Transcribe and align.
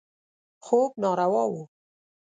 خوب 0.65 0.91
ناروا 1.01 1.43
و. 1.51 1.53